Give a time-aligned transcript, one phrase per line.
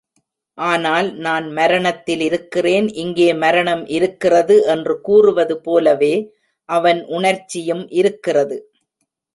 [0.57, 4.57] ஆனால், நான் மரணத்திலிருக்கிறேன் இங்கே மரணம் இருக்கிறது!
[4.67, 6.13] என்று கூறுவது போலவே
[6.69, 8.57] அவன் உணர்ச்சியும் இருக்கிறது.